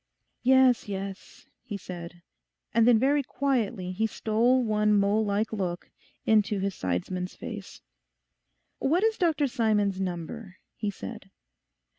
[0.41, 2.23] 'Yes, yes,' he said.
[2.73, 5.91] And then very quietly he stole one mole like look
[6.25, 7.83] into his sidesman's face.
[8.79, 11.29] 'What is Dr Simon's number?' he said.